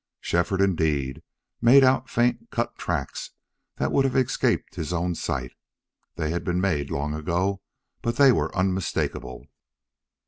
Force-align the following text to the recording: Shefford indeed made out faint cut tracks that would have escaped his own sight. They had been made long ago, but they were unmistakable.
Shefford 0.19 0.61
indeed 0.61 1.21
made 1.61 1.83
out 1.83 2.09
faint 2.09 2.49
cut 2.49 2.75
tracks 2.75 3.33
that 3.75 3.91
would 3.91 4.03
have 4.03 4.15
escaped 4.15 4.73
his 4.73 4.91
own 4.91 5.13
sight. 5.13 5.51
They 6.15 6.31
had 6.31 6.43
been 6.43 6.59
made 6.59 6.89
long 6.89 7.13
ago, 7.13 7.61
but 8.01 8.15
they 8.15 8.31
were 8.31 8.49
unmistakable. 8.57 9.45